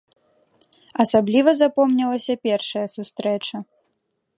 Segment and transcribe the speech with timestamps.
[1.03, 3.57] Асабліва запомнілася першая сустрэча.